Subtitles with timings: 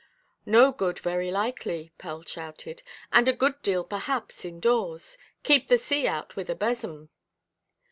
[0.47, 2.81] "No good, very likely," Pell shouted,
[3.13, 5.19] "and a good deal perhaps in–doors!
[5.43, 7.09] Keep the sea out with a besom."